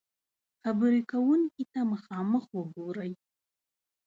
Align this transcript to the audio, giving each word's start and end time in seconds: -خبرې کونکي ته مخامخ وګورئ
-خبرې 0.61 1.01
کونکي 1.11 1.63
ته 1.71 1.79
مخامخ 1.93 2.43
وګورئ 2.57 3.11